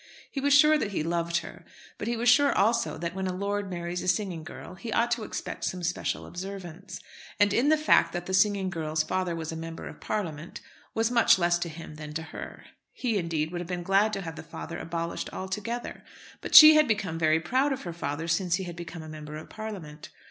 [0.31, 1.63] He was sure that he loved her,
[1.99, 5.11] but he was sure also that when a lord marries a singing girl he ought
[5.11, 6.99] to expect some special observance.
[7.39, 10.59] And the fact that the singing girl's father was a Member of Parliament
[10.95, 12.65] was much less to him than to her.
[12.91, 16.03] He, indeed, would have been glad to have the father abolished altogether.
[16.41, 19.35] But she had become very proud of her father since he had become a Member
[19.37, 20.09] of Parliament.